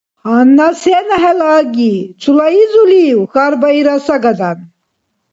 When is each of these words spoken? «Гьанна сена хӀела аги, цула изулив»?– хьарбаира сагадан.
«Гьанна 0.23 0.67
сена 0.81 1.17
хӀела 1.21 1.47
аги, 1.59 1.93
цула 2.21 2.47
изулив»?– 2.61 3.19
хьарбаира 3.31 3.95
сагадан. 4.05 4.59